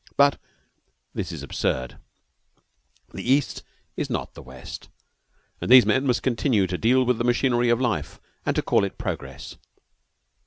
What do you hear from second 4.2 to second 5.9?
the West, and these